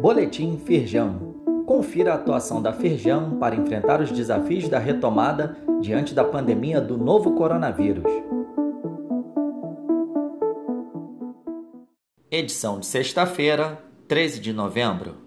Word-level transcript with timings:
Boletim 0.00 0.56
Firjan. 0.56 1.18
Confira 1.66 2.12
a 2.12 2.14
atuação 2.14 2.62
da 2.62 2.72
Firjan 2.72 3.36
para 3.38 3.54
enfrentar 3.54 4.00
os 4.00 4.10
desafios 4.10 4.66
da 4.66 4.78
retomada 4.78 5.58
diante 5.78 6.14
da 6.14 6.24
pandemia 6.24 6.80
do 6.80 6.96
novo 6.96 7.34
coronavírus. 7.34 8.10
Edição 12.30 12.80
de 12.80 12.86
sexta-feira, 12.86 13.78
13 14.08 14.40
de 14.40 14.54
novembro. 14.54 15.18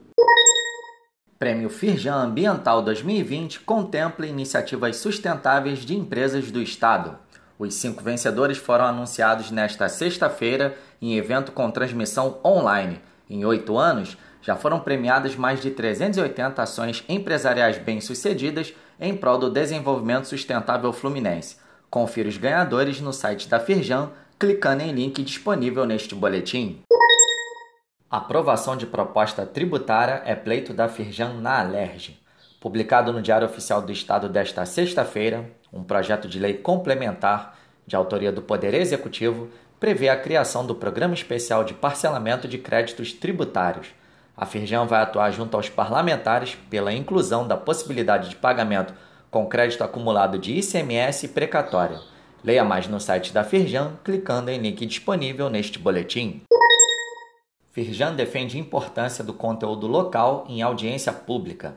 Prêmio 1.38 1.70
Firjan 1.70 2.16
Ambiental 2.16 2.82
2020 2.82 3.60
contempla 3.60 4.26
iniciativas 4.26 4.96
sustentáveis 4.96 5.86
de 5.86 5.96
empresas 5.96 6.50
do 6.50 6.60
Estado. 6.60 7.20
Os 7.60 7.76
cinco 7.76 8.02
vencedores 8.02 8.58
foram 8.58 8.86
anunciados 8.86 9.52
nesta 9.52 9.88
sexta-feira 9.88 10.76
em 11.00 11.16
evento 11.16 11.52
com 11.52 11.70
transmissão 11.70 12.40
online. 12.44 13.00
Em 13.34 13.44
oito 13.46 13.80
anos, 13.80 14.16
já 14.44 14.56
foram 14.56 14.80
premiadas 14.80 15.36
mais 15.36 15.60
de 15.60 15.72
380 15.72 16.62
ações 16.62 17.04
empresariais 17.10 17.80
bem-sucedidas 17.80 18.76
em 19.00 19.18
prol 19.18 19.40
do 19.40 19.50
desenvolvimento 19.50 20.28
sustentável 20.28 20.94
fluminense. 20.94 21.58
Confira 21.90 22.30
os 22.30 22.38
ganhadores 22.38 23.02
no 23.02 23.12
site 23.12 23.50
da 23.50 23.60
Firjan, 23.60 24.12
clicando 24.38 24.84
em 24.84 24.92
link 24.92 25.24
disponível 25.24 25.84
neste 25.84 26.14
boletim. 26.14 26.84
Aprovação 28.08 28.78
de 28.78 28.86
proposta 28.86 29.48
tributária 29.48 30.22
é 30.26 30.36
pleito 30.36 30.72
da 30.72 30.88
Firjan 30.88 31.34
na 31.42 31.60
Alerj. 31.60 32.22
Publicado 32.62 33.12
no 33.12 33.20
Diário 33.20 33.48
Oficial 33.48 33.82
do 33.82 33.92
Estado 33.92 34.30
desta 34.30 34.64
sexta-feira, 34.64 35.50
um 35.74 35.84
projeto 35.84 36.28
de 36.28 36.38
lei 36.38 36.54
complementar, 36.54 37.58
de 37.88 37.96
autoria 37.96 38.32
do 38.32 38.44
Poder 38.44 38.76
Executivo, 38.76 39.50
prevê 39.84 40.08
a 40.08 40.16
criação 40.16 40.66
do 40.66 40.74
Programa 40.74 41.14
Especial 41.14 41.66
de 41.66 41.74
Parcelamento 41.74 42.48
de 42.48 42.58
Créditos 42.58 43.12
Tributários. 43.12 43.88
A 44.34 44.46
Firjan 44.46 44.86
vai 44.86 45.02
atuar 45.02 45.30
junto 45.32 45.58
aos 45.58 45.68
parlamentares 45.68 46.58
pela 46.70 46.94
inclusão 46.94 47.46
da 47.46 47.58
possibilidade 47.58 48.30
de 48.30 48.38
pagamento 48.38 48.94
com 49.30 49.46
crédito 49.46 49.84
acumulado 49.84 50.40
de 50.40 50.54
ICMS 50.54 51.26
e. 51.26 52.00
Leia 52.46 52.64
mais 52.64 52.88
no 52.88 52.98
site 52.98 53.34
da 53.34 53.44
Firjan 53.44 53.98
clicando 54.06 54.50
em 54.50 54.58
link 54.58 54.86
disponível 54.86 55.50
neste 55.50 55.78
boletim. 55.78 56.44
Firjan 57.74 58.16
defende 58.16 58.56
a 58.56 58.62
importância 58.62 59.22
do 59.22 59.34
conteúdo 59.34 59.86
local 59.86 60.46
em 60.48 60.62
audiência 60.62 61.12
pública. 61.12 61.76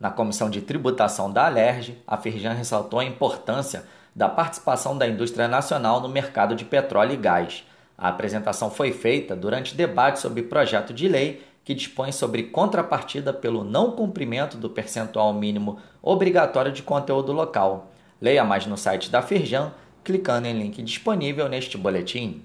Na 0.00 0.10
Comissão 0.10 0.50
de 0.50 0.60
Tributação 0.60 1.30
da 1.30 1.46
Alerj, 1.46 2.02
a 2.04 2.16
Firjan 2.16 2.54
ressaltou 2.54 2.98
a 2.98 3.04
importância 3.04 3.84
da 4.14 4.28
participação 4.28 4.96
da 4.96 5.06
indústria 5.06 5.48
nacional 5.48 6.00
no 6.00 6.08
mercado 6.08 6.54
de 6.54 6.64
petróleo 6.64 7.12
e 7.12 7.16
gás. 7.16 7.64
A 7.96 8.08
apresentação 8.08 8.70
foi 8.70 8.92
feita 8.92 9.34
durante 9.34 9.74
debate 9.74 10.20
sobre 10.20 10.42
projeto 10.42 10.92
de 10.92 11.08
lei 11.08 11.42
que 11.64 11.74
dispõe 11.74 12.12
sobre 12.12 12.44
contrapartida 12.44 13.32
pelo 13.32 13.64
não 13.64 13.92
cumprimento 13.92 14.56
do 14.56 14.68
percentual 14.68 15.32
mínimo 15.32 15.78
obrigatório 16.02 16.70
de 16.70 16.82
conteúdo 16.82 17.32
local. 17.32 17.90
Leia 18.20 18.44
mais 18.44 18.66
no 18.66 18.76
site 18.76 19.10
da 19.10 19.22
Firjan, 19.22 19.72
clicando 20.04 20.46
em 20.46 20.52
link 20.52 20.82
disponível 20.82 21.48
neste 21.48 21.78
boletim. 21.78 22.44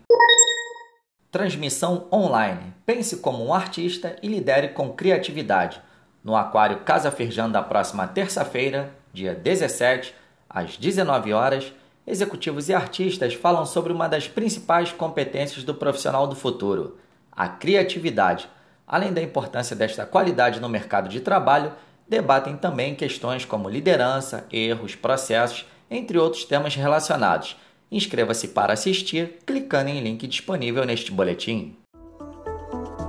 Transmissão 1.30 2.08
online. 2.12 2.74
Pense 2.86 3.18
como 3.18 3.46
um 3.46 3.54
artista 3.54 4.16
e 4.24 4.28
lidere 4.28 4.70
com 4.70 4.94
criatividade 4.94 5.82
no 6.24 6.36
Aquário 6.36 6.80
Casa 6.80 7.12
Firjan 7.12 7.50
da 7.50 7.62
próxima 7.62 8.08
terça-feira, 8.08 8.94
dia 9.14 9.36
17, 9.36 10.14
às 10.50 10.78
19 10.78 11.32
horas, 11.32 11.72
executivos 12.08 12.70
e 12.70 12.74
artistas 12.74 13.36
falam 13.36 13.66
sobre 13.66 13.94
uma 13.94 14.10
das 14.10 14.28
principais 14.28 14.92
competências 14.92 15.64
do 15.64 15.76
profissional 15.76 16.26
do 16.26 16.36
futuro, 16.36 16.98
a 17.32 17.48
criatividade. 17.48 18.50
Além 18.88 19.14
da 19.14 19.22
importância 19.22 19.76
desta 19.76 20.06
qualidade 20.06 20.60
no 20.60 20.68
mercado 20.68 21.08
de 21.08 21.20
trabalho, 21.20 21.72
debatem 22.08 22.58
também 22.58 22.96
questões 22.96 23.46
como 23.46 23.70
liderança, 23.70 24.48
erros, 24.52 24.96
processos, 24.96 25.68
entre 25.92 26.18
outros 26.18 26.44
temas 26.46 26.76
relacionados. 26.76 27.56
Inscreva-se 27.92 28.48
para 28.50 28.74
assistir 28.74 29.40
clicando 29.46 29.90
em 29.90 30.02
link 30.02 30.26
disponível 30.26 30.84
neste 30.86 31.12
boletim. 31.12 31.76